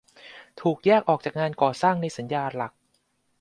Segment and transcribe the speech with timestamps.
[0.61, 2.73] ถูกแยกออกจากงานก่อสร้างในสัญญาหลัก